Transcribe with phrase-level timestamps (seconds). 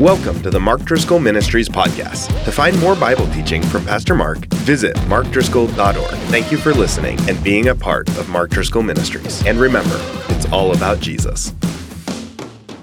[0.00, 2.26] Welcome to the Mark Driscoll Ministries podcast.
[2.46, 6.18] To find more Bible teaching from Pastor Mark, visit markdriscoll.org.
[6.30, 9.46] Thank you for listening and being a part of Mark Driscoll Ministries.
[9.46, 9.96] And remember,
[10.30, 11.54] it's all about Jesus.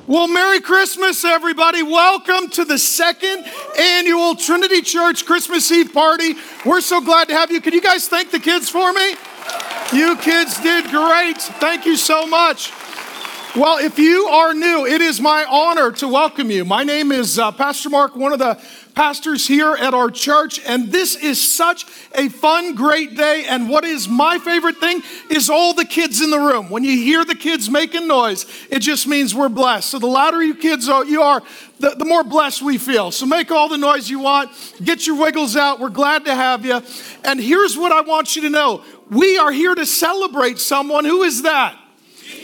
[0.08, 1.84] Well, Merry Christmas, everybody.
[1.84, 3.46] Welcome to the second
[3.78, 6.36] annual Trinity Church Christmas Eve party.
[6.66, 7.60] We're so glad to have you.
[7.60, 9.16] Can you guys thank the kids for me?
[9.92, 11.42] You kids did great.
[11.42, 12.72] Thank you so much.
[13.54, 16.64] Well, if you are new, it is my honor to welcome you.
[16.64, 18.58] My name is uh, Pastor Mark, one of the
[18.96, 21.86] pastors here at our church, and this is such
[22.16, 23.44] a fun, great day.
[23.46, 26.70] And what is my favorite thing is all the kids in the room.
[26.70, 29.90] When you hear the kids making noise, it just means we're blessed.
[29.90, 31.44] So the louder you kids are, you are,
[31.78, 33.12] the, the more blessed we feel.
[33.12, 35.78] So make all the noise you want, get your wiggles out.
[35.78, 36.82] We're glad to have you.
[37.26, 41.04] And here's what I want you to know we are here to celebrate someone.
[41.04, 41.81] Who is that?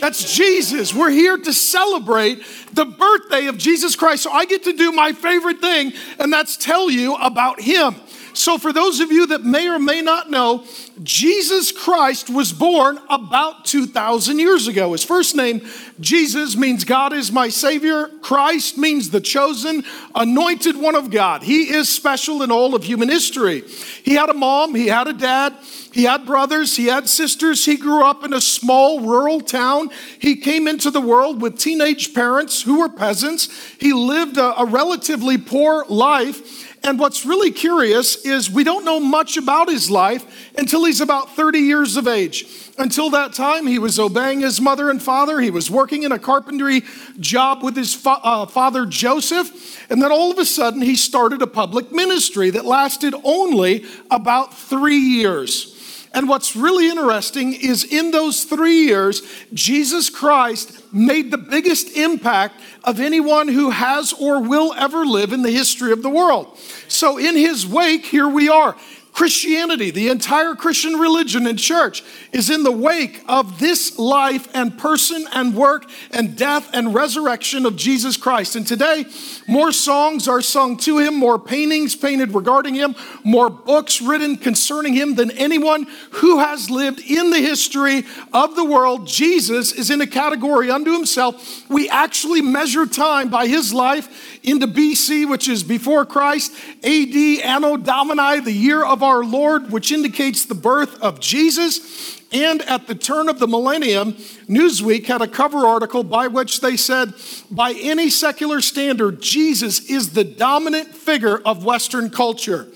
[0.00, 0.94] That's Jesus.
[0.94, 4.22] We're here to celebrate the birthday of Jesus Christ.
[4.22, 7.96] So I get to do my favorite thing, and that's tell you about him.
[8.38, 10.64] So, for those of you that may or may not know,
[11.02, 14.92] Jesus Christ was born about 2,000 years ago.
[14.92, 15.66] His first name,
[15.98, 18.06] Jesus, means God is my Savior.
[18.22, 19.82] Christ means the chosen,
[20.14, 21.42] anointed one of God.
[21.42, 23.62] He is special in all of human history.
[24.04, 25.54] He had a mom, he had a dad,
[25.92, 27.64] he had brothers, he had sisters.
[27.64, 29.90] He grew up in a small rural town.
[30.20, 33.48] He came into the world with teenage parents who were peasants.
[33.80, 36.67] He lived a, a relatively poor life.
[36.84, 41.34] And what's really curious is we don't know much about his life until he's about
[41.34, 42.46] 30 years of age.
[42.78, 45.40] Until that time, he was obeying his mother and father.
[45.40, 46.82] He was working in a carpentry
[47.18, 49.90] job with his fa- uh, father Joseph.
[49.90, 54.56] And then all of a sudden, he started a public ministry that lasted only about
[54.56, 55.77] three years.
[56.12, 62.60] And what's really interesting is in those three years, Jesus Christ made the biggest impact
[62.84, 66.58] of anyone who has or will ever live in the history of the world.
[66.88, 68.76] So, in his wake, here we are.
[69.18, 74.78] Christianity, the entire Christian religion and church, is in the wake of this life and
[74.78, 78.54] person and work and death and resurrection of Jesus Christ.
[78.54, 79.06] And today,
[79.48, 84.94] more songs are sung to him, more paintings painted regarding him, more books written concerning
[84.94, 89.08] him than anyone who has lived in the history of the world.
[89.08, 91.68] Jesus is in a category unto himself.
[91.68, 96.52] We actually measure time by his life into BC, which is before Christ,
[96.84, 102.20] AD, Anno Domini, the year of our Lord, which indicates the birth of Jesus.
[102.30, 104.12] And at the turn of the millennium,
[104.48, 107.14] Newsweek had a cover article by which they said,
[107.50, 112.68] by any secular standard, Jesus is the dominant figure of Western culture.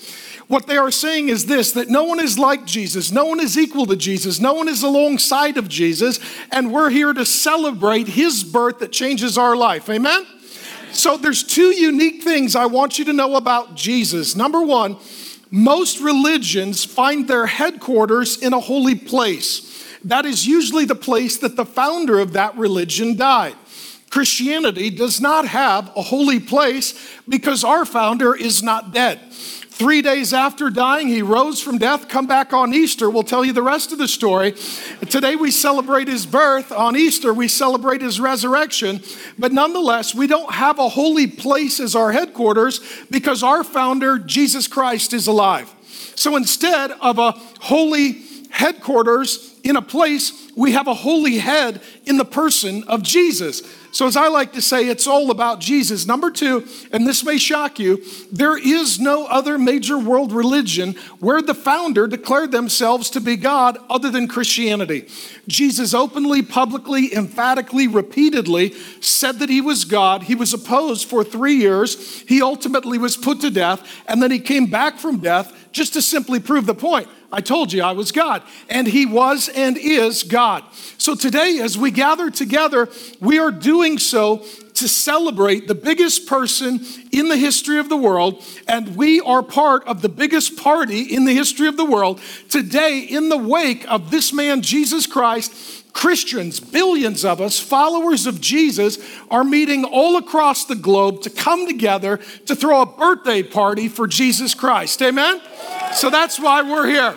[0.48, 3.56] What they are saying is this that no one is like Jesus, no one is
[3.56, 6.19] equal to Jesus, no one is alongside of Jesus,
[6.50, 9.88] and we're here to celebrate his birth that changes our life.
[9.88, 10.26] Amen?
[10.93, 14.37] So there's two unique things I want you to know about Jesus.
[14.37, 14.99] Number one,
[15.52, 19.84] most religions find their headquarters in a holy place.
[20.02, 23.54] That is usually the place that the founder of that religion died.
[24.10, 26.94] Christianity does not have a holy place
[27.28, 29.20] because our founder is not dead.
[29.72, 32.06] Three days after dying, he rose from death.
[32.06, 33.08] Come back on Easter.
[33.08, 34.52] We'll tell you the rest of the story.
[35.08, 36.70] Today we celebrate his birth.
[36.70, 39.00] On Easter, we celebrate his resurrection.
[39.38, 44.68] But nonetheless, we don't have a holy place as our headquarters because our founder, Jesus
[44.68, 45.74] Christ, is alive.
[46.16, 52.18] So instead of a holy headquarters in a place, we have a holy head in
[52.18, 53.62] the person of Jesus.
[53.92, 56.06] So, as I like to say, it's all about Jesus.
[56.06, 61.42] Number two, and this may shock you, there is no other major world religion where
[61.42, 65.08] the founder declared themselves to be God other than Christianity.
[65.47, 70.22] Jesus openly, publicly, emphatically, repeatedly said that he was God.
[70.22, 72.22] He was opposed for three years.
[72.22, 76.02] He ultimately was put to death, and then he came back from death just to
[76.02, 77.08] simply prove the point.
[77.32, 78.43] I told you I was God.
[78.69, 80.62] And He was and is God.
[80.98, 82.88] So today, as we gather together,
[83.20, 88.42] we are doing so to celebrate the biggest person in the history of the world,
[88.66, 92.20] and we are part of the biggest party in the history of the world.
[92.48, 98.40] Today, in the wake of this man, Jesus Christ, Christians, billions of us, followers of
[98.40, 98.98] Jesus,
[99.30, 104.06] are meeting all across the globe to come together to throw a birthday party for
[104.06, 105.02] Jesus Christ.
[105.02, 105.40] Amen?
[105.94, 107.14] So that's why we're here.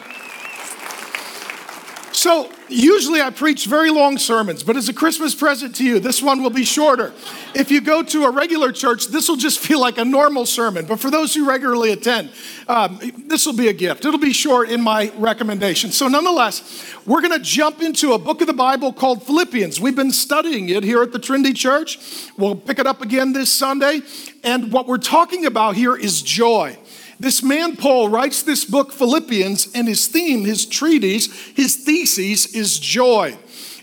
[2.12, 6.22] So, Usually I preach very long sermons, but as a Christmas present to you, this
[6.22, 7.14] one will be shorter.
[7.54, 10.86] If you go to a regular church, this will just feel like a normal sermon.
[10.86, 12.32] But for those who regularly attend,
[12.68, 14.04] um, this will be a gift.
[14.04, 15.92] It'll be short in my recommendation.
[15.92, 19.80] So, nonetheless, we're going to jump into a book of the Bible called Philippians.
[19.80, 22.00] We've been studying it here at the Trinity Church.
[22.36, 24.02] We'll pick it up again this Sunday.
[24.44, 26.78] And what we're talking about here is joy.
[27.20, 32.80] This man, Paul, writes this book, Philippians, and his theme, his treatise, his thesis is
[32.80, 33.38] joy.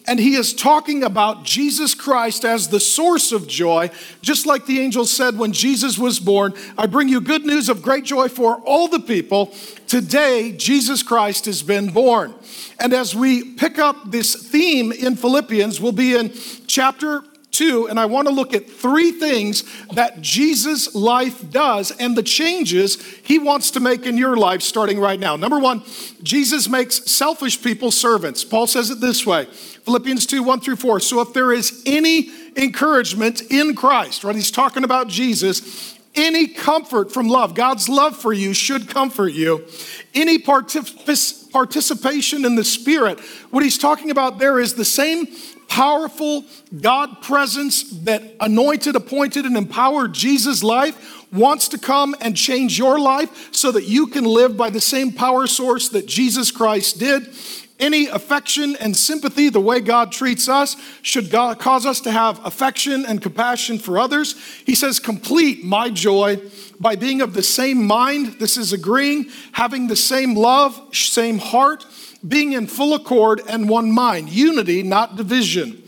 [0.06, 3.90] And he is talking about Jesus Christ as the source of joy,
[4.20, 7.82] just like the angel said when Jesus was born I bring you good news of
[7.82, 9.54] great joy for all the people.
[9.86, 12.34] Today, Jesus Christ has been born.
[12.80, 16.32] And as we pick up this theme in Philippians, we'll be in
[16.66, 22.16] chapter 2, and I want to look at three things that Jesus' life does and
[22.16, 25.36] the changes he wants to make in your life starting right now.
[25.36, 25.82] Number one,
[26.22, 28.42] Jesus makes selfish people servants.
[28.42, 31.00] Paul says it this way Philippians 2 1 through 4.
[31.00, 37.12] So if there is any encouragement in Christ, right, he's talking about Jesus, any comfort
[37.12, 39.66] from love, God's love for you should comfort you.
[40.14, 43.20] Any participation in the Spirit,
[43.50, 45.26] what he's talking about there is the same
[45.72, 46.44] powerful
[46.82, 52.98] God presence that anointed, appointed, and empowered Jesus' life wants to come and change your
[52.98, 57.34] life so that you can live by the same power source that Jesus Christ did.
[57.80, 62.44] Any affection and sympathy, the way God treats us, should God cause us to have
[62.44, 64.38] affection and compassion for others.
[64.66, 66.38] He says, Complete my joy
[66.80, 68.34] by being of the same mind.
[68.38, 71.86] This is agreeing, having the same love, same heart
[72.26, 75.82] being in full accord and one mind, unity, not division.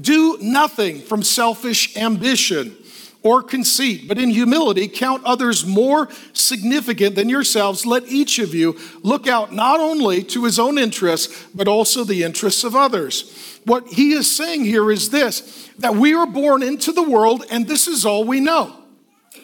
[0.00, 2.76] Do nothing from selfish ambition
[3.22, 7.84] or conceit, but in humility count others more significant than yourselves.
[7.84, 12.22] Let each of you look out not only to his own interests, but also the
[12.22, 13.58] interests of others.
[13.66, 17.66] What he is saying here is this that we are born into the world, and
[17.66, 18.76] this is all we know.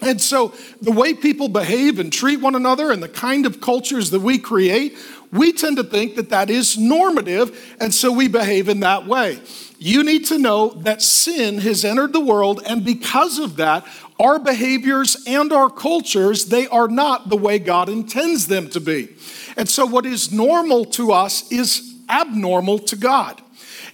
[0.02, 0.52] And so,
[0.82, 4.38] the way people behave and treat one another and the kind of cultures that we
[4.38, 4.96] create
[5.32, 9.40] we tend to think that that is normative, and so we behave in that way.
[9.78, 13.86] You need to know that sin has entered the world, and because of that,
[14.18, 19.14] our behaviors and our cultures, they are not the way God intends them to be.
[19.56, 23.42] And so, what is normal to us is abnormal to God.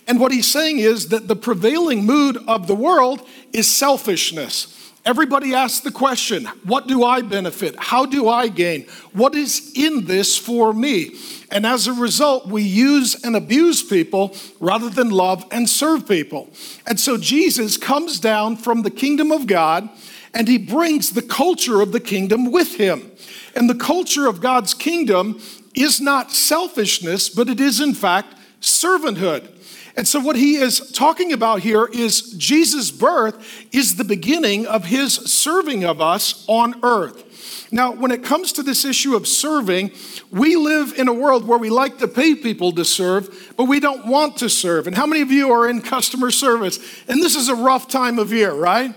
[0.06, 4.81] And what he's saying is that the prevailing mood of the world is selfishness.
[5.04, 7.74] Everybody asks the question what do I benefit?
[7.76, 8.86] How do I gain?
[9.12, 11.16] What is in this for me?
[11.50, 16.50] And as a result, we use and abuse people rather than love and serve people.
[16.86, 19.88] And so Jesus comes down from the kingdom of God
[20.34, 23.10] and he brings the culture of the kingdom with him.
[23.56, 25.40] And the culture of God's kingdom
[25.74, 29.48] is not selfishness, but it is, in fact, servanthood.
[29.96, 34.86] And so, what he is talking about here is Jesus' birth is the beginning of
[34.86, 37.68] his serving of us on earth.
[37.70, 39.92] Now, when it comes to this issue of serving,
[40.30, 43.80] we live in a world where we like to pay people to serve, but we
[43.80, 44.86] don't want to serve.
[44.86, 46.78] And how many of you are in customer service?
[47.08, 48.94] And this is a rough time of year, right?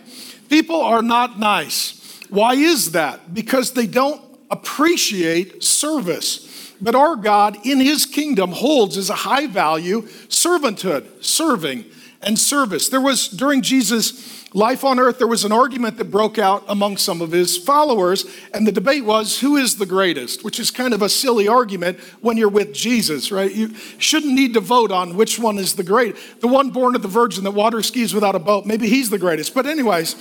[0.49, 2.19] People are not nice.
[2.29, 3.33] Why is that?
[3.33, 4.21] Because they don't
[4.51, 6.73] appreciate service.
[6.81, 10.07] But our God in his kingdom holds as a high value
[10.45, 11.85] servanthood, serving,
[12.21, 12.89] and service.
[12.89, 16.97] There was, during Jesus' life on earth, there was an argument that broke out among
[16.97, 20.93] some of his followers, and the debate was who is the greatest, which is kind
[20.93, 23.51] of a silly argument when you're with Jesus, right?
[23.51, 26.15] You shouldn't need to vote on which one is the great.
[26.41, 29.19] The one born of the virgin that water skis without a boat, maybe he's the
[29.19, 29.53] greatest.
[29.53, 30.13] But, anyways,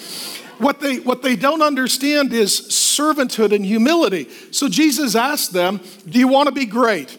[0.59, 4.28] what they, what they don't understand is servanthood and humility.
[4.50, 7.19] So Jesus asked them, Do you want to be great?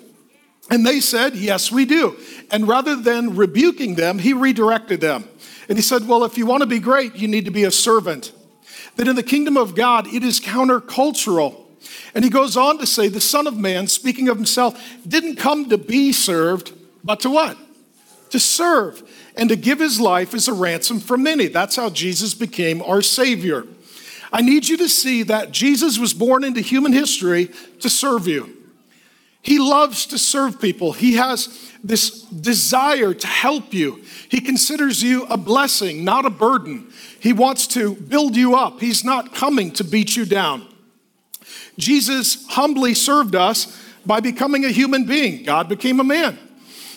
[0.69, 2.17] And they said, Yes, we do.
[2.51, 5.27] And rather than rebuking them, he redirected them.
[5.69, 7.71] And he said, Well, if you want to be great, you need to be a
[7.71, 8.31] servant.
[8.95, 11.61] That in the kingdom of God, it is countercultural.
[12.13, 15.69] And he goes on to say, The Son of Man, speaking of himself, didn't come
[15.69, 17.57] to be served, but to what?
[18.31, 19.03] To serve
[19.37, 21.47] and to give his life as a ransom for many.
[21.47, 23.67] That's how Jesus became our Savior.
[24.31, 28.54] I need you to see that Jesus was born into human history to serve you.
[29.45, 30.91] He loves to serve people.
[30.91, 34.01] He has this desire to help you.
[34.27, 36.91] He considers you a blessing, not a burden.
[37.19, 38.81] He wants to build you up.
[38.81, 40.67] He's not coming to beat you down.
[41.77, 45.43] Jesus humbly served us by becoming a human being.
[45.43, 46.39] God became a man.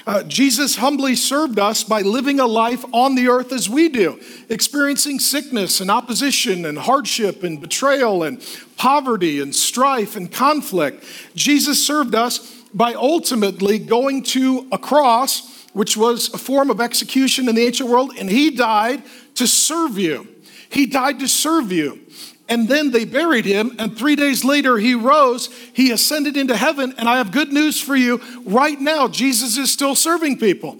[0.09, 4.19] Uh, Jesus humbly served us by living a life on the earth as we do,
[4.49, 8.43] experiencing sickness and opposition and hardship and betrayal and
[8.79, 11.05] poverty and strife and conflict.
[11.35, 17.47] Jesus served us by ultimately going to a cross which was a form of execution
[17.47, 19.03] in the ancient world, and he died
[19.35, 20.27] to serve you.
[20.71, 22.01] He died to serve you.
[22.49, 25.51] And then they buried him, and three days later he rose.
[25.75, 28.23] He ascended into heaven, and I have good news for you.
[28.45, 30.79] Right now, Jesus is still serving people.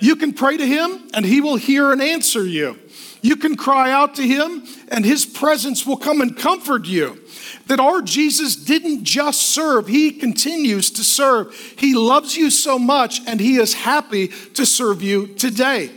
[0.00, 2.78] You can pray to him, and he will hear and answer you.
[3.22, 7.20] You can cry out to him, and his presence will come and comfort you.
[7.66, 11.54] That our Jesus didn't just serve, he continues to serve.
[11.76, 15.90] He loves you so much, and he is happy to serve you today.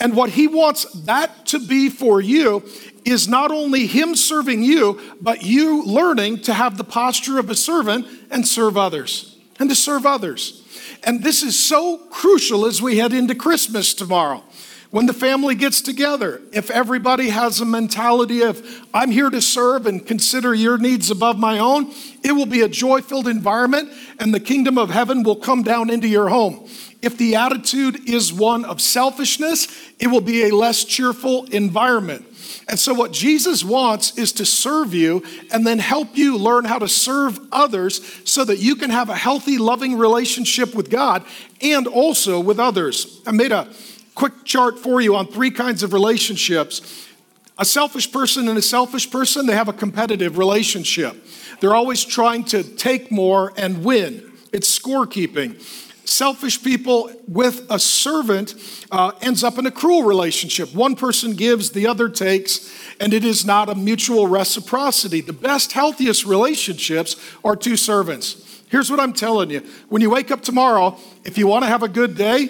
[0.00, 2.64] And what he wants that to be for you
[3.04, 7.54] is not only him serving you, but you learning to have the posture of a
[7.54, 10.66] servant and serve others, and to serve others.
[11.04, 14.42] And this is so crucial as we head into Christmas tomorrow.
[14.90, 18.60] When the family gets together, if everybody has a mentality of,
[18.92, 21.92] I'm here to serve and consider your needs above my own,
[22.24, 25.90] it will be a joy filled environment and the kingdom of heaven will come down
[25.90, 26.68] into your home.
[27.02, 29.68] If the attitude is one of selfishness,
[30.00, 32.26] it will be a less cheerful environment.
[32.68, 36.78] And so, what Jesus wants is to serve you and then help you learn how
[36.78, 41.24] to serve others so that you can have a healthy, loving relationship with God
[41.60, 43.22] and also with others.
[43.26, 43.68] I made a
[44.14, 47.08] quick chart for you on three kinds of relationships.
[47.58, 51.14] A selfish person and a selfish person, they have a competitive relationship.
[51.60, 54.32] They're always trying to take more and win.
[54.52, 55.60] It's scorekeeping.
[56.06, 58.54] Selfish people with a servant
[58.90, 60.74] uh, ends up in a cruel relationship.
[60.74, 65.20] One person gives, the other takes, and it is not a mutual reciprocity.
[65.20, 67.14] The best, healthiest relationships
[67.44, 68.62] are two servants.
[68.70, 71.82] Here's what I'm telling you when you wake up tomorrow, if you want to have
[71.82, 72.48] a good day,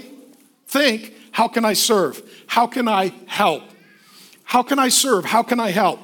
[0.66, 2.22] think how can I serve?
[2.46, 3.62] How can I help?
[4.44, 5.24] How can I serve?
[5.24, 6.00] How can I help?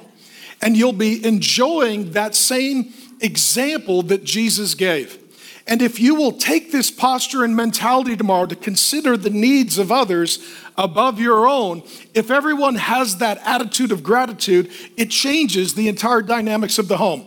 [0.61, 5.19] And you'll be enjoying that same example that Jesus gave.
[5.67, 9.91] And if you will take this posture and mentality tomorrow to consider the needs of
[9.91, 10.39] others
[10.77, 16.79] above your own, if everyone has that attitude of gratitude, it changes the entire dynamics
[16.79, 17.25] of the home.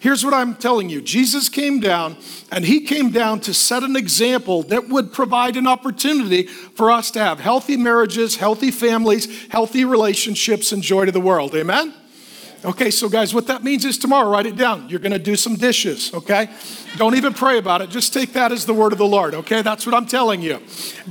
[0.00, 2.16] Here's what I'm telling you Jesus came down,
[2.50, 7.10] and he came down to set an example that would provide an opportunity for us
[7.12, 11.54] to have healthy marriages, healthy families, healthy relationships, and joy to the world.
[11.54, 11.92] Amen?
[12.64, 14.88] Okay, so guys, what that means is tomorrow, write it down.
[14.88, 16.48] You're gonna do some dishes, okay?
[16.96, 17.90] Don't even pray about it.
[17.90, 19.60] Just take that as the word of the Lord, okay?
[19.60, 20.60] That's what I'm telling you.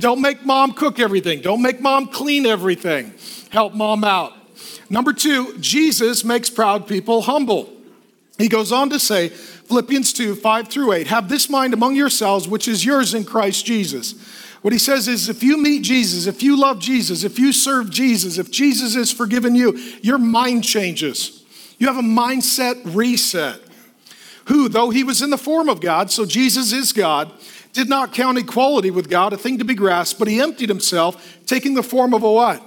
[0.00, 3.14] Don't make mom cook everything, don't make mom clean everything.
[3.50, 4.32] Help mom out.
[4.88, 7.79] Number two, Jesus makes proud people humble.
[8.40, 12.48] He goes on to say, Philippians 2 5 through 8, have this mind among yourselves,
[12.48, 14.14] which is yours in Christ Jesus.
[14.62, 17.90] What he says is if you meet Jesus, if you love Jesus, if you serve
[17.90, 21.44] Jesus, if Jesus has forgiven you, your mind changes.
[21.78, 23.60] You have a mindset reset.
[24.46, 27.32] Who, though he was in the form of God, so Jesus is God,
[27.72, 31.38] did not count equality with God a thing to be grasped, but he emptied himself,
[31.46, 32.62] taking the form of a what?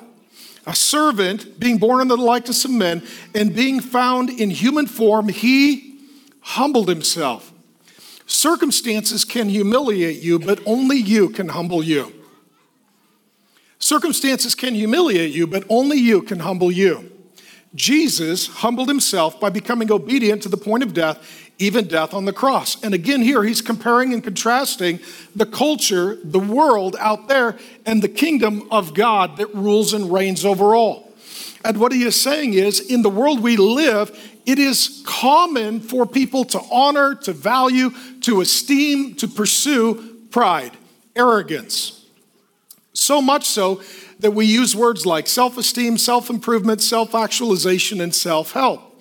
[0.66, 3.06] A servant, being born in the likeness of men,
[3.36, 6.00] and being found in human form, he
[6.42, 7.52] humbled himself.
[8.26, 12.14] Circumstances can humiliate you, but only you can humble you.
[13.80, 17.12] Circumstances can humiliate you, but only you can humble you.
[17.76, 22.34] Jesus humbled himself by becoming obedient to the point of death, even death on the
[22.34, 22.82] cross.
[22.84, 25.00] And again, here he's comparing and contrasting
[25.36, 30.46] the culture, the world out there, and the kingdom of God that rules and reigns
[30.46, 31.12] over all.
[31.66, 34.12] And what he is saying is, in the world we live,
[34.46, 37.92] it is common for people to honor, to value,
[38.22, 40.76] to esteem, to pursue pride,
[41.16, 42.06] arrogance.
[42.94, 43.82] So much so
[44.20, 48.93] that we use words like self esteem, self improvement, self actualization, and self help.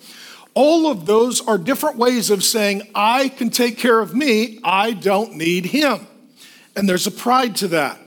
[0.54, 4.92] All of those are different ways of saying, I can take care of me, I
[4.92, 6.06] don't need him.
[6.76, 7.98] And there's a pride to that.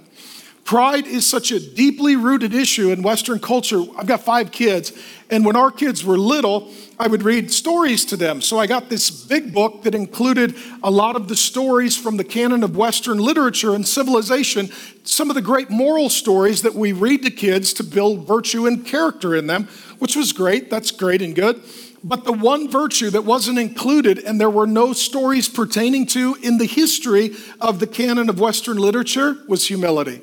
[0.64, 3.84] Pride is such a deeply rooted issue in Western culture.
[3.98, 4.94] I've got five kids,
[5.30, 8.42] and when our kids were little, I would read stories to them.
[8.42, 12.24] So I got this big book that included a lot of the stories from the
[12.24, 14.72] canon of Western literature and civilization,
[15.04, 18.84] some of the great moral stories that we read to kids to build virtue and
[18.84, 19.68] character in them,
[20.00, 20.72] which was great.
[20.72, 21.62] That's great and good.
[22.08, 26.60] But the one virtue that wasn't included and there were no stories pertaining to in
[26.60, 30.22] the history of the canon of Western literature was humility.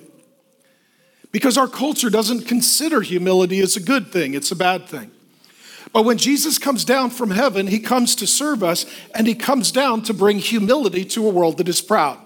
[1.32, 5.10] Because our culture doesn't consider humility as a good thing, it's a bad thing.
[5.92, 9.72] But when Jesus comes down from heaven, he comes to serve us and he comes
[9.72, 12.16] down to bring humility to a world that is proud.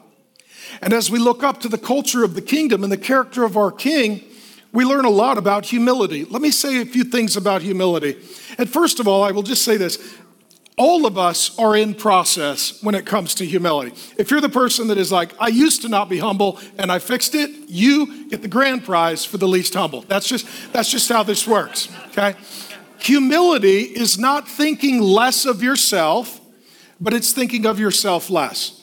[0.82, 3.56] And as we look up to the culture of the kingdom and the character of
[3.56, 4.22] our king,
[4.72, 6.24] we learn a lot about humility.
[6.24, 8.18] Let me say a few things about humility.
[8.58, 9.98] And first of all, I will just say this
[10.78, 13.94] all of us are in process when it comes to humility.
[14.18, 16.98] If you're the person that is like, I used to not be humble and I
[16.98, 20.02] fixed it, you get the grand prize for the least humble.
[20.02, 22.34] That's just that's just how this works, okay?
[22.98, 26.40] Humility is not thinking less of yourself,
[27.00, 28.75] but it's thinking of yourself less.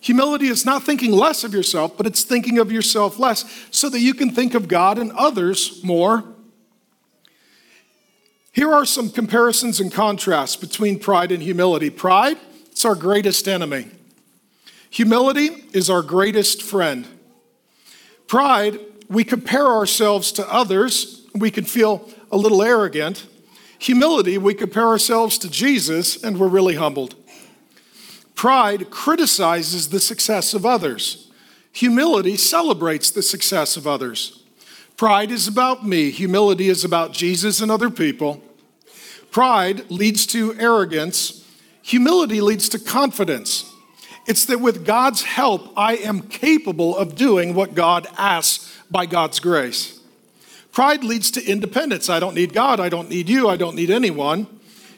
[0.00, 4.00] Humility is not thinking less of yourself, but it's thinking of yourself less so that
[4.00, 6.24] you can think of God and others more
[8.52, 11.88] here are some comparisons and contrasts between pride and humility.
[11.88, 12.36] Pride,
[12.70, 13.86] it's our greatest enemy.
[14.90, 17.06] Humility is our greatest friend.
[18.26, 23.26] Pride, we compare ourselves to others, we can feel a little arrogant.
[23.78, 27.14] Humility, we compare ourselves to Jesus and we're really humbled.
[28.40, 31.28] Pride criticizes the success of others.
[31.72, 34.44] Humility celebrates the success of others.
[34.96, 38.42] Pride is about me, humility is about Jesus and other people.
[39.30, 41.46] Pride leads to arrogance,
[41.82, 43.70] humility leads to confidence.
[44.26, 49.38] It's that with God's help, I am capable of doing what God asks by God's
[49.38, 50.00] grace.
[50.72, 52.08] Pride leads to independence.
[52.08, 54.46] I don't need God, I don't need you, I don't need anyone.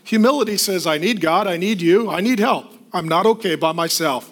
[0.05, 2.73] Humility says, I need God, I need you, I need help.
[2.93, 4.31] I'm not okay by myself.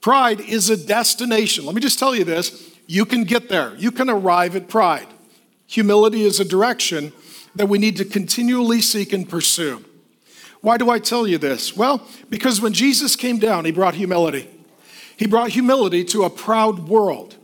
[0.00, 1.66] Pride is a destination.
[1.66, 3.74] Let me just tell you this you can get there.
[3.76, 5.08] You can arrive at pride.
[5.66, 7.12] Humility is a direction
[7.56, 9.84] that we need to continually seek and pursue.
[10.60, 11.76] Why do I tell you this?
[11.76, 14.48] Well, because when Jesus came down, he brought humility.
[15.16, 17.36] He brought humility to a proud world.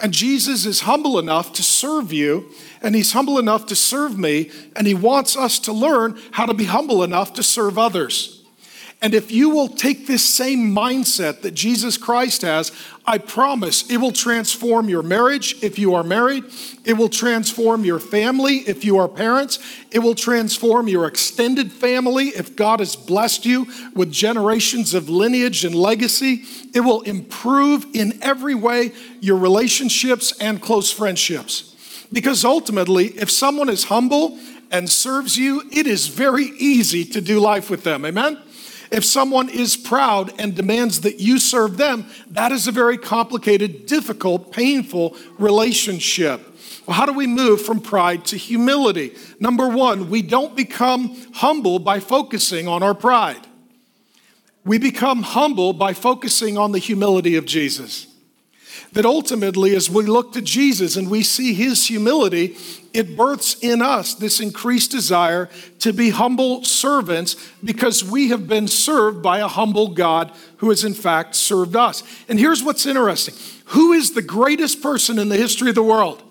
[0.00, 2.50] And Jesus is humble enough to serve you,
[2.82, 6.54] and he's humble enough to serve me, and he wants us to learn how to
[6.54, 8.41] be humble enough to serve others.
[9.02, 12.70] And if you will take this same mindset that Jesus Christ has,
[13.04, 16.44] I promise it will transform your marriage if you are married.
[16.84, 19.58] It will transform your family if you are parents.
[19.90, 25.64] It will transform your extended family if God has blessed you with generations of lineage
[25.64, 26.44] and legacy.
[26.72, 32.06] It will improve in every way your relationships and close friendships.
[32.12, 34.38] Because ultimately, if someone is humble
[34.70, 38.04] and serves you, it is very easy to do life with them.
[38.04, 38.38] Amen?
[38.92, 43.86] If someone is proud and demands that you serve them, that is a very complicated,
[43.86, 46.40] difficult, painful relationship.
[46.86, 49.14] Well, how do we move from pride to humility?
[49.40, 53.46] Number one, we don't become humble by focusing on our pride.
[54.64, 58.11] We become humble by focusing on the humility of Jesus.
[58.92, 62.56] That ultimately, as we look to Jesus and we see his humility,
[62.92, 68.68] it births in us this increased desire to be humble servants because we have been
[68.68, 72.02] served by a humble God who has, in fact, served us.
[72.28, 73.34] And here's what's interesting
[73.66, 76.22] who is the greatest person in the history of the world?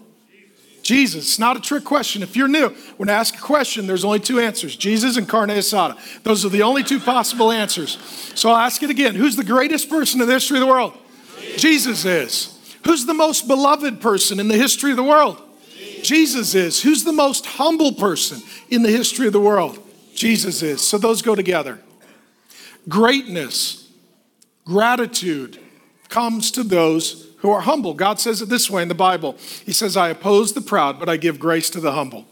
[0.83, 1.25] Jesus.
[1.25, 2.23] It's not a trick question.
[2.23, 5.49] If you're new, when I ask a question, there's only two answers Jesus and carne
[5.49, 5.97] asada.
[6.23, 7.97] Those are the only two possible answers.
[8.35, 10.97] So I'll ask it again Who's the greatest person in the history of the world?
[11.57, 12.57] Jesus is.
[12.85, 15.41] Who's the most beloved person in the history of the world?
[16.03, 16.81] Jesus is.
[16.81, 19.79] Who's the most humble person in the history of the world?
[20.15, 20.81] Jesus is.
[20.81, 21.79] So those go together.
[22.89, 23.89] Greatness,
[24.65, 25.59] gratitude
[26.09, 27.93] comes to those who are humble.
[27.93, 31.09] God says it this way in the Bible He says, I oppose the proud, but
[31.09, 32.25] I give grace to the humble.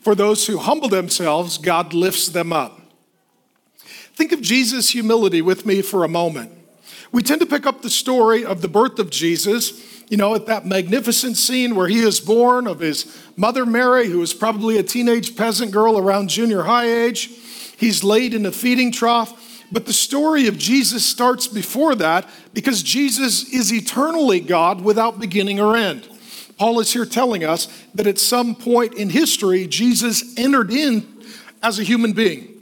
[0.00, 2.80] For those who humble themselves, God lifts them up.
[4.14, 6.52] Think of Jesus' humility with me for a moment.
[7.16, 10.44] We tend to pick up the story of the birth of Jesus, you know, at
[10.48, 13.06] that magnificent scene where he is born of his
[13.38, 17.30] mother Mary, who was probably a teenage peasant girl around junior high age.
[17.78, 19.64] He's laid in a feeding trough.
[19.72, 25.58] But the story of Jesus starts before that because Jesus is eternally God without beginning
[25.58, 26.06] or end.
[26.58, 31.06] Paul is here telling us that at some point in history, Jesus entered in
[31.62, 32.55] as a human being.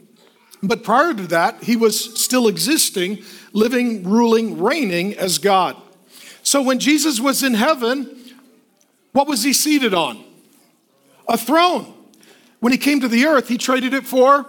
[0.67, 3.23] But prior to that, he was still existing
[3.53, 5.77] living, ruling, reigning as God.
[6.43, 8.11] So when Jesus was in heaven,
[9.13, 10.23] what was he seated on?
[11.29, 11.93] A throne.
[12.61, 14.47] When he came to the earth, he traded it for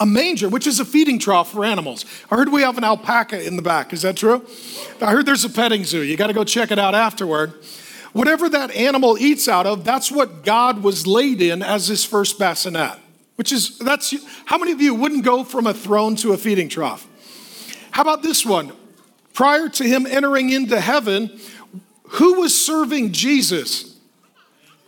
[0.00, 2.04] a manger, which is a feeding trough for animals.
[2.30, 3.92] I heard we have an alpaca in the back.
[3.92, 4.46] Is that true?
[5.00, 6.02] I heard there's a petting zoo.
[6.02, 7.54] You got to go check it out afterward.
[8.12, 12.38] Whatever that animal eats out of, that's what God was laid in as his first
[12.38, 12.98] bassinet.
[13.38, 14.12] Which is, that's,
[14.46, 17.06] how many of you wouldn't go from a throne to a feeding trough?
[17.92, 18.72] How about this one?
[19.32, 21.38] Prior to him entering into heaven,
[22.02, 23.96] who was serving Jesus?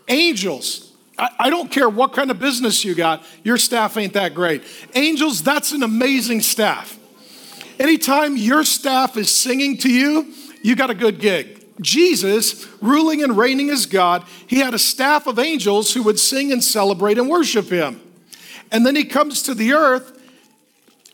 [0.09, 0.93] Angels.
[1.17, 4.65] I, I don't care what kind of business you got, your staff ain't that great.
[4.97, 6.99] Angels, that's an amazing staff.
[7.79, 11.65] Anytime your staff is singing to you, you got a good gig.
[11.81, 16.51] Jesus, ruling and reigning as God, he had a staff of angels who would sing
[16.51, 18.01] and celebrate and worship him.
[18.71, 20.19] And then he comes to the earth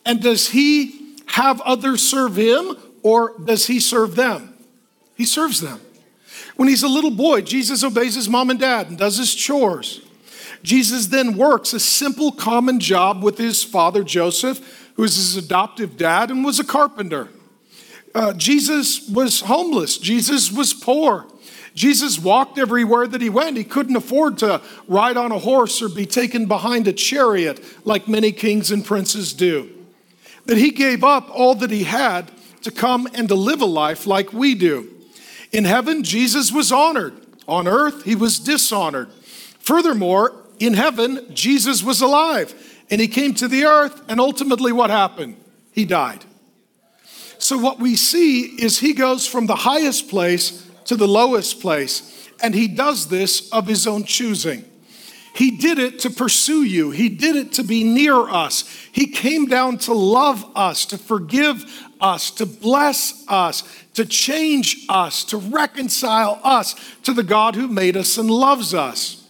[0.04, 4.54] And does he have others serve him or does he serve them?
[5.16, 5.80] He serves them.
[6.56, 10.00] When he's a little boy, Jesus obeys his mom and dad and does his chores.
[10.62, 15.96] Jesus then works a simple, common job with his father Joseph, who is his adoptive
[15.96, 17.28] dad and was a carpenter.
[18.14, 21.26] Uh, Jesus was homeless, Jesus was poor.
[21.76, 23.56] Jesus walked everywhere that he went.
[23.56, 28.08] He couldn't afford to ride on a horse or be taken behind a chariot like
[28.08, 29.70] many kings and princes do.
[30.46, 34.06] That he gave up all that he had to come and to live a life
[34.06, 34.90] like we do.
[35.52, 37.14] In heaven, Jesus was honored.
[37.46, 39.12] On earth, he was dishonored.
[39.60, 42.54] Furthermore, in heaven, Jesus was alive
[42.90, 45.36] and he came to the earth, and ultimately, what happened?
[45.72, 46.24] He died.
[47.38, 52.28] So, what we see is he goes from the highest place to the lowest place.
[52.42, 54.64] And he does this of his own choosing.
[55.34, 56.92] He did it to pursue you.
[56.92, 58.64] He did it to be near us.
[58.90, 61.62] He came down to love us, to forgive
[62.00, 63.62] us, to bless us,
[63.94, 69.28] to change us, to reconcile us to the God who made us and loves us.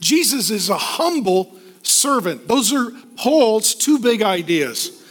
[0.00, 2.46] Jesus is a humble servant.
[2.46, 5.02] Those are Paul's two big ideas.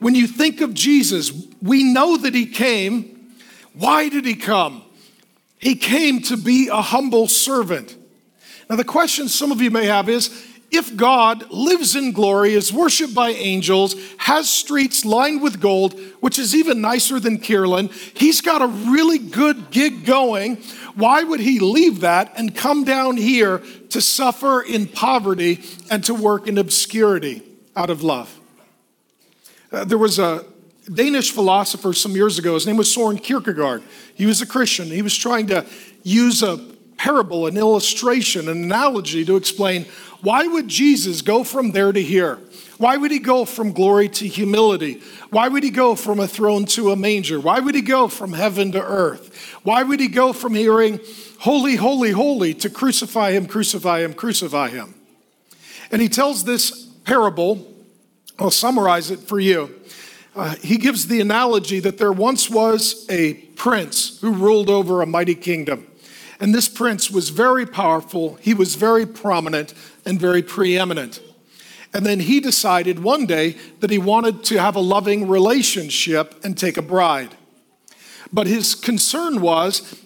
[0.00, 3.17] When you think of Jesus, we know that he came
[3.78, 4.82] why did he come?
[5.58, 7.96] He came to be a humble servant.
[8.68, 12.72] Now, the question some of you may have is if God lives in glory, is
[12.72, 18.40] worshiped by angels, has streets lined with gold, which is even nicer than Kierland, he's
[18.40, 20.56] got a really good gig going.
[20.94, 26.14] Why would he leave that and come down here to suffer in poverty and to
[26.14, 27.42] work in obscurity
[27.74, 28.38] out of love?
[29.72, 30.44] Uh, there was a
[30.92, 32.54] Danish philosopher some years ago.
[32.54, 33.82] His name was Soren Kierkegaard.
[34.14, 34.86] He was a Christian.
[34.86, 35.66] He was trying to
[36.02, 36.58] use a
[36.96, 39.86] parable, an illustration, an analogy to explain
[40.20, 42.40] why would Jesus go from there to here?
[42.78, 45.00] Why would he go from glory to humility?
[45.30, 47.40] Why would he go from a throne to a manger?
[47.40, 49.58] Why would he go from heaven to earth?
[49.62, 51.00] Why would he go from hearing,
[51.40, 54.94] Holy, holy, holy, to crucify him, crucify him, crucify him?
[55.90, 57.74] And he tells this parable.
[58.40, 59.77] I'll summarize it for you.
[60.38, 65.06] Uh, he gives the analogy that there once was a prince who ruled over a
[65.06, 65.84] mighty kingdom.
[66.38, 69.74] And this prince was very powerful, he was very prominent
[70.06, 71.20] and very preeminent.
[71.92, 76.56] And then he decided one day that he wanted to have a loving relationship and
[76.56, 77.34] take a bride.
[78.32, 80.00] But his concern was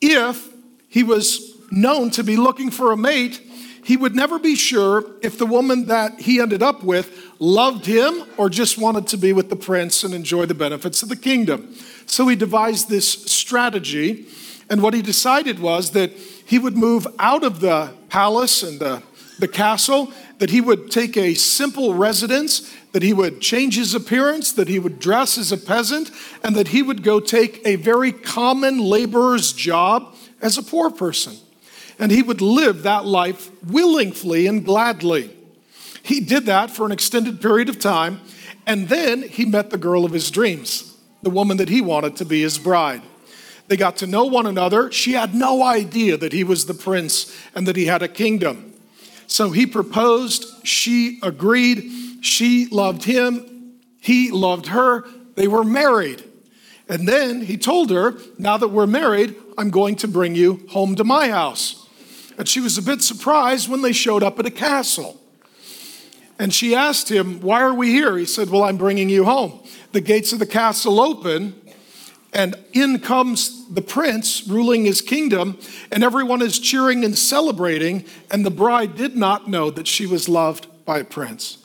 [0.00, 0.52] if
[0.88, 3.40] he was known to be looking for a mate,
[3.86, 8.24] he would never be sure if the woman that he ended up with loved him
[8.36, 11.72] or just wanted to be with the prince and enjoy the benefits of the kingdom.
[12.04, 14.26] So he devised this strategy,
[14.68, 19.04] and what he decided was that he would move out of the palace and the,
[19.38, 24.50] the castle, that he would take a simple residence, that he would change his appearance,
[24.50, 26.10] that he would dress as a peasant,
[26.42, 31.36] and that he would go take a very common laborer's job as a poor person
[31.98, 35.30] and he would live that life willingly and gladly.
[36.02, 38.20] He did that for an extended period of time,
[38.66, 42.24] and then he met the girl of his dreams, the woman that he wanted to
[42.24, 43.02] be his bride.
[43.68, 44.92] They got to know one another.
[44.92, 48.74] She had no idea that he was the prince and that he had a kingdom.
[49.26, 55.04] So he proposed, she agreed, she loved him, he loved her,
[55.34, 56.22] they were married.
[56.88, 60.94] And then he told her, Now that we're married, I'm going to bring you home
[60.96, 61.85] to my house.
[62.38, 65.20] And she was a bit surprised when they showed up at a castle.
[66.38, 68.16] And she asked him, Why are we here?
[68.16, 69.60] He said, Well, I'm bringing you home.
[69.92, 71.54] The gates of the castle open,
[72.32, 75.58] and in comes the prince ruling his kingdom,
[75.90, 78.04] and everyone is cheering and celebrating.
[78.30, 81.58] And the bride did not know that she was loved by a prince.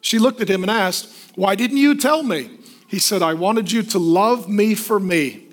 [0.00, 2.58] She looked at him and asked, Why didn't you tell me?
[2.88, 5.48] He said, I wanted you to love me for me.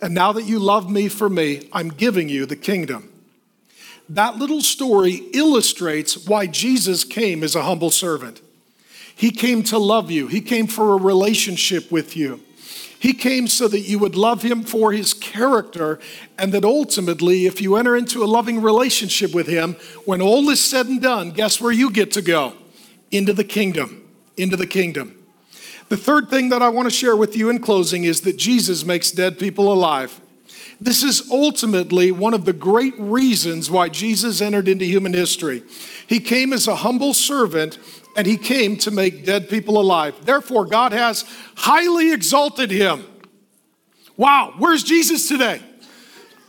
[0.00, 3.10] And now that you love me for me, I'm giving you the kingdom.
[4.08, 8.40] That little story illustrates why Jesus came as a humble servant.
[9.16, 12.40] He came to love you, He came for a relationship with you.
[13.04, 16.00] He came so that you would love him for his character,
[16.38, 20.64] and that ultimately, if you enter into a loving relationship with him, when all is
[20.64, 22.54] said and done, guess where you get to go?
[23.10, 24.08] Into the kingdom.
[24.38, 25.22] Into the kingdom.
[25.90, 28.86] The third thing that I want to share with you in closing is that Jesus
[28.86, 30.18] makes dead people alive.
[30.84, 35.62] This is ultimately one of the great reasons why Jesus entered into human history.
[36.06, 37.78] He came as a humble servant
[38.18, 40.14] and he came to make dead people alive.
[40.26, 41.24] Therefore, God has
[41.56, 43.02] highly exalted him.
[44.18, 45.62] Wow, where's Jesus today?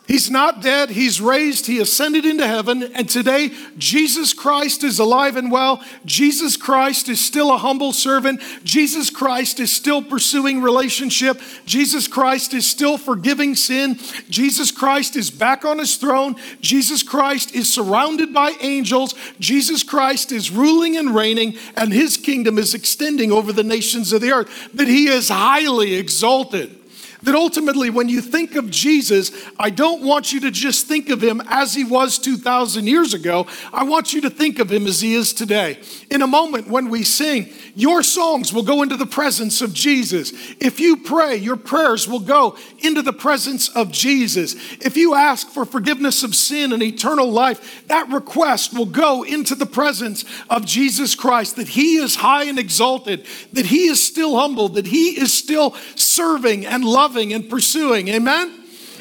[0.08, 5.36] He's not dead, he's raised, he ascended into heaven, and today Jesus Christ is alive
[5.36, 5.84] and well.
[6.06, 8.39] Jesus Christ is still a humble servant.
[8.63, 11.41] Jesus Christ is still pursuing relationship.
[11.65, 13.96] Jesus Christ is still forgiving sin.
[14.30, 16.36] Jesus Christ is back on his throne.
[16.62, 19.15] Jesus Christ is surrounded by angels.
[19.39, 24.22] Jesus Christ is ruling and reigning, and his kingdom is extending over the nations of
[24.22, 24.70] the earth.
[24.76, 26.85] That he is highly exalted
[27.25, 31.23] that ultimately, when you think of Jesus, I don't want you to just think of
[31.23, 33.47] him as he was 2,000 years ago.
[33.73, 35.79] I want you to think of him as he is today.
[36.11, 40.31] In a moment, when we sing, your songs will go into the presence of Jesus.
[40.59, 44.53] If you pray, your prayers will go into the presence of Jesus.
[44.79, 49.55] If you ask for forgiveness of sin and eternal life, that request will go into
[49.55, 54.38] the presence of Jesus Christ, that he is high and exalted, that he is still
[54.38, 58.10] humble, that he is still serving and loving loving and pursuing.
[58.10, 58.51] Amen?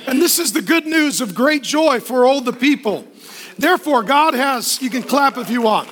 [0.07, 3.05] And this is the good news of great joy for all the people.
[3.59, 5.89] Therefore, God has, you can clap if you want.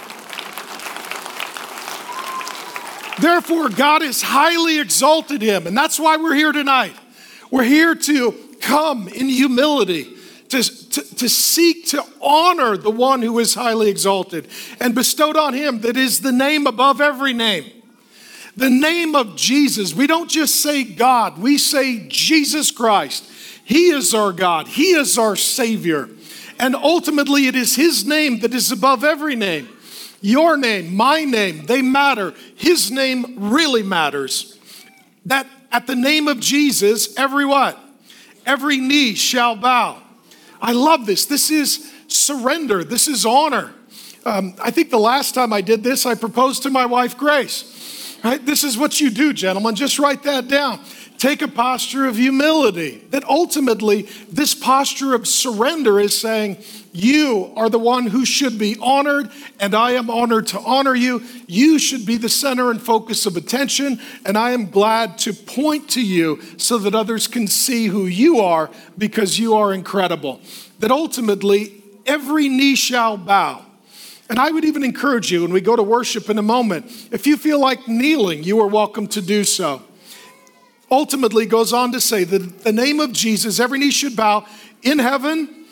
[3.20, 5.66] Therefore, God has highly exalted him.
[5.66, 6.94] And that's why we're here tonight.
[7.50, 10.14] We're here to come in humility,
[10.50, 14.46] to, to, to, seek to honor the one who is highly exalted
[14.80, 17.81] and bestowed on him that is the name above every name.
[18.56, 23.24] The name of Jesus, we don't just say God, we say Jesus Christ.
[23.64, 26.08] He is our God, He is our Savior.
[26.58, 29.68] And ultimately, it is His name that is above every name.
[30.20, 32.34] Your name, my name, they matter.
[32.54, 34.58] His name really matters.
[35.26, 37.78] That at the name of Jesus, every what?
[38.44, 40.00] Every knee shall bow.
[40.60, 41.26] I love this.
[41.26, 43.72] This is surrender, this is honor.
[44.24, 47.81] Um, I think the last time I did this, I proposed to my wife, Grace.
[48.24, 48.44] Right?
[48.44, 49.74] This is what you do, gentlemen.
[49.74, 50.80] Just write that down.
[51.18, 53.04] Take a posture of humility.
[53.10, 56.58] That ultimately, this posture of surrender is saying,
[56.92, 61.22] You are the one who should be honored, and I am honored to honor you.
[61.48, 65.90] You should be the center and focus of attention, and I am glad to point
[65.90, 70.40] to you so that others can see who you are because you are incredible.
[70.78, 73.64] That ultimately, every knee shall bow
[74.32, 77.26] and I would even encourage you when we go to worship in a moment, if
[77.26, 79.82] you feel like kneeling, you are welcome to do so.
[80.90, 84.46] Ultimately, goes on to say that the name of Jesus, every knee should bow
[84.80, 85.66] in heaven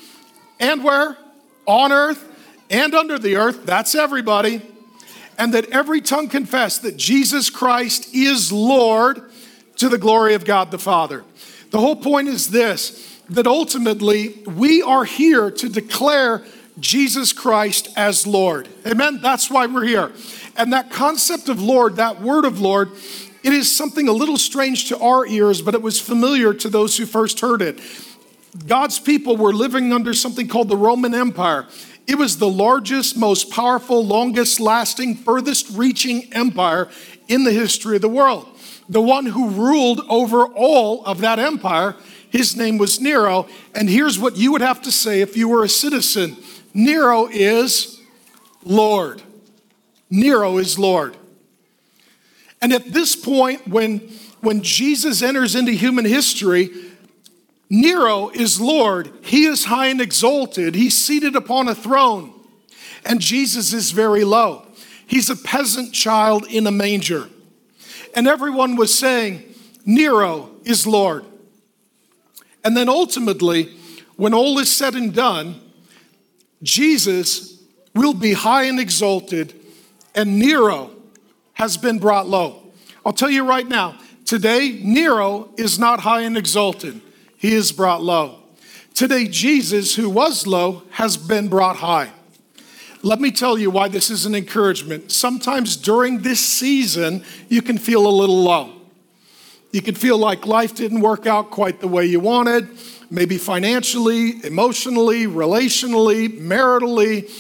[0.58, 1.16] and where?
[1.64, 2.22] On earth
[2.68, 3.64] and under the earth.
[3.64, 4.60] That's everybody.
[5.38, 9.22] And that every tongue confess that Jesus Christ is Lord
[9.76, 11.24] to the glory of God the Father.
[11.70, 16.44] The whole point is this that ultimately we are here to declare
[16.80, 18.68] Jesus Christ as Lord.
[18.86, 19.20] Amen?
[19.22, 20.12] That's why we're here.
[20.56, 22.90] And that concept of Lord, that word of Lord,
[23.42, 26.96] it is something a little strange to our ears, but it was familiar to those
[26.96, 27.80] who first heard it.
[28.66, 31.66] God's people were living under something called the Roman Empire.
[32.06, 36.88] It was the largest, most powerful, longest lasting, furthest reaching empire
[37.28, 38.48] in the history of the world.
[38.88, 41.94] The one who ruled over all of that empire,
[42.28, 43.46] his name was Nero.
[43.74, 46.36] And here's what you would have to say if you were a citizen
[46.72, 48.00] Nero is
[48.64, 49.22] Lord.
[50.09, 51.16] Nero is Lord.
[52.62, 53.98] And at this point, when,
[54.40, 56.70] when Jesus enters into human history,
[57.68, 59.12] Nero is Lord.
[59.22, 60.74] He is high and exalted.
[60.74, 62.35] He's seated upon a throne.
[63.04, 64.66] And Jesus is very low.
[65.06, 67.28] He's a peasant child in a manger.
[68.14, 69.42] And everyone was saying,
[69.87, 71.24] Nero is Lord.
[72.64, 73.74] And then ultimately,
[74.16, 75.61] when all is said and done,
[76.62, 77.62] Jesus
[77.94, 79.54] will be high and exalted,
[80.14, 80.90] and Nero
[81.54, 82.62] has been brought low.
[83.04, 87.00] I'll tell you right now, today, Nero is not high and exalted,
[87.36, 88.36] he is brought low.
[88.94, 92.10] Today, Jesus, who was low, has been brought high.
[93.02, 95.10] Let me tell you why this is an encouragement.
[95.10, 98.72] Sometimes during this season, you can feel a little low.
[99.72, 102.68] You can feel like life didn't work out quite the way you wanted
[103.10, 107.30] maybe financially, emotionally, relationally, maritally.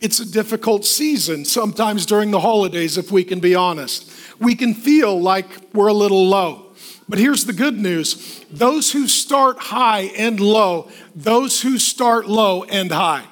[0.00, 4.10] It's a difficult season sometimes during the holidays, if we can be honest.
[4.40, 6.72] We can feel like we're a little low.
[7.08, 12.64] But here's the good news those who start high and low, those who start low
[12.64, 13.24] and high.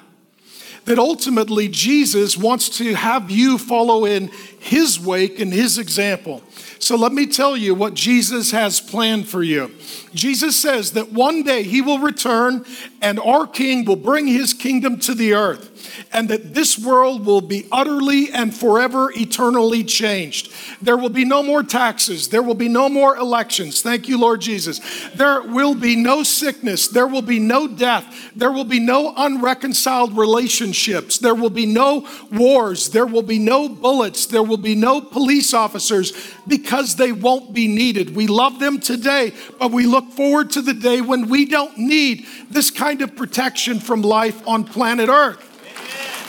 [0.85, 6.41] That ultimately Jesus wants to have you follow in his wake and his example.
[6.79, 9.71] So let me tell you what Jesus has planned for you.
[10.13, 12.65] Jesus says that one day he will return
[13.01, 15.72] and our king will bring his kingdom to the earth.
[16.11, 20.51] And that this world will be utterly and forever eternally changed.
[20.81, 22.29] There will be no more taxes.
[22.29, 23.81] There will be no more elections.
[23.81, 24.79] Thank you, Lord Jesus.
[25.15, 26.87] There will be no sickness.
[26.87, 28.31] There will be no death.
[28.35, 31.17] There will be no unreconciled relationships.
[31.17, 32.89] There will be no wars.
[32.89, 34.25] There will be no bullets.
[34.25, 36.13] There will be no police officers
[36.47, 38.15] because they won't be needed.
[38.15, 42.25] We love them today, but we look forward to the day when we don't need
[42.49, 45.52] this kind of protection from life on planet Earth.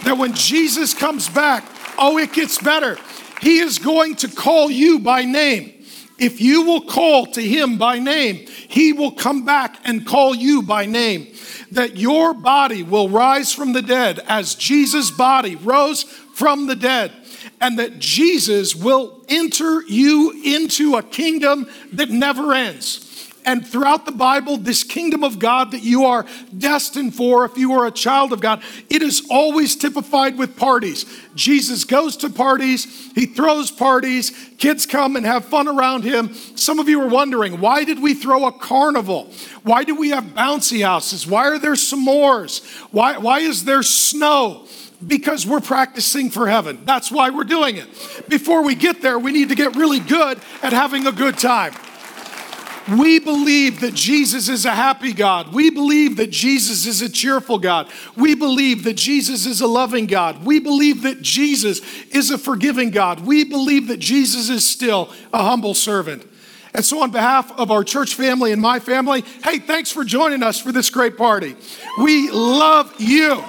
[0.04, 1.64] That when Jesus comes back,
[1.98, 2.98] oh, it gets better.
[3.40, 5.72] He is going to call you by name.
[6.18, 10.62] If you will call to him by name, he will come back and call you
[10.62, 11.34] by name.
[11.72, 17.12] That your body will rise from the dead as Jesus' body rose from the dead.
[17.60, 23.03] And that Jesus will enter you into a kingdom that never ends.
[23.46, 26.24] And throughout the Bible, this kingdom of God that you are
[26.56, 31.04] destined for, if you are a child of God, it is always typified with parties.
[31.34, 36.32] Jesus goes to parties, he throws parties, kids come and have fun around him.
[36.56, 39.30] Some of you are wondering, why did we throw a carnival?
[39.62, 41.26] Why do we have bouncy houses?
[41.26, 42.64] Why are there s'mores?
[42.92, 44.66] Why, why is there snow?
[45.06, 46.80] Because we're practicing for heaven.
[46.86, 47.88] That's why we're doing it.
[48.28, 51.74] Before we get there, we need to get really good at having a good time.
[52.88, 55.54] We believe that Jesus is a happy God.
[55.54, 57.90] We believe that Jesus is a cheerful God.
[58.16, 60.44] We believe that Jesus is a loving God.
[60.44, 63.20] We believe that Jesus is a forgiving God.
[63.20, 66.30] We believe that Jesus is still a humble servant.
[66.74, 70.42] And so, on behalf of our church family and my family, hey, thanks for joining
[70.42, 71.54] us for this great party.
[71.98, 73.42] We love you.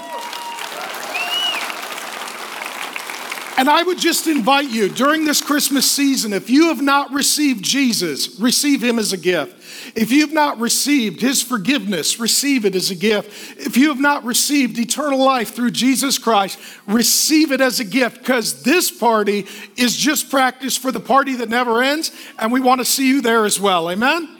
[3.57, 7.63] And I would just invite you during this Christmas season, if you have not received
[7.63, 9.95] Jesus, receive him as a gift.
[9.95, 13.57] If you have not received his forgiveness, receive it as a gift.
[13.57, 18.19] If you have not received eternal life through Jesus Christ, receive it as a gift
[18.19, 22.81] because this party is just practice for the party that never ends, and we want
[22.81, 23.89] to see you there as well.
[23.89, 24.23] Amen?
[24.23, 24.37] Amen.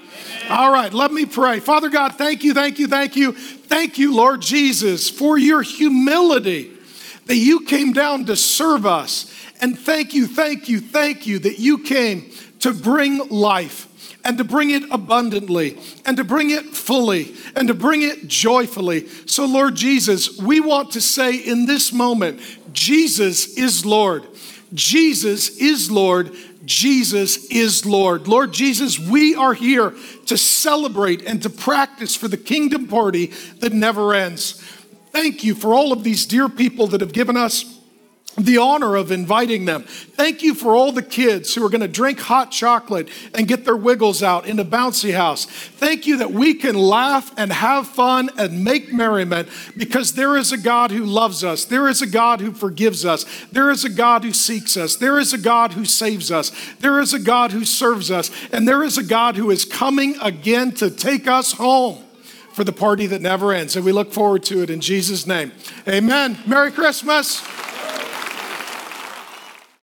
[0.50, 1.62] All right, let me pray.
[1.62, 3.32] Father God, thank you, thank you, thank you.
[3.32, 6.75] Thank you, Lord Jesus, for your humility
[7.26, 9.32] that you came down to serve us.
[9.62, 13.88] And thank you, thank you, thank you that you came to bring life
[14.24, 19.08] and to bring it abundantly and to bring it fully and to bring it joyfully.
[19.28, 22.42] So, Lord Jesus, we want to say in this moment,
[22.74, 24.26] Jesus is Lord.
[24.74, 26.36] Jesus is Lord.
[26.66, 28.28] Jesus is Lord.
[28.28, 29.94] Lord Jesus, we are here
[30.26, 33.28] to celebrate and to practice for the kingdom party
[33.60, 34.62] that never ends.
[35.16, 37.80] Thank you for all of these dear people that have given us
[38.38, 39.84] the honor of inviting them.
[39.84, 43.64] Thank you for all the kids who are going to drink hot chocolate and get
[43.64, 45.46] their wiggles out in a bouncy house.
[45.46, 49.48] Thank you that we can laugh and have fun and make merriment
[49.78, 51.64] because there is a God who loves us.
[51.64, 53.24] There is a God who forgives us.
[53.54, 54.98] There is a God who seeks us.
[54.98, 56.52] There is a God who saves us.
[56.82, 58.32] There is a God who serves us.
[58.52, 62.05] And there is a God who is coming again to take us home
[62.56, 63.76] for the party that never ends.
[63.76, 65.52] And we look forward to it in Jesus' name.
[65.90, 66.38] Amen.
[66.48, 67.42] Merry Christmas.